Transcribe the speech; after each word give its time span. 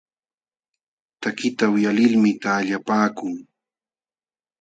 Takiqta 1.21 1.65
uyalilmi 1.73 2.31
taqllapaakun. 2.41 3.33